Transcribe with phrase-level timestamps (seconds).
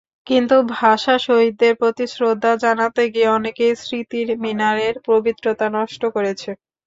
[0.27, 6.49] কিন্তু ভাষাশহীদদের প্রতি শ্রদ্ধা জানাতে গিয়ে অনেকেই স্মৃতির মিনারের পবিত্রতা নষ্ট করেছে।